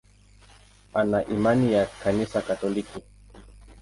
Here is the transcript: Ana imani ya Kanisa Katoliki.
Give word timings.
Ana 0.93 1.23
imani 1.25 1.73
ya 1.73 1.85
Kanisa 2.03 2.41
Katoliki. 2.41 3.03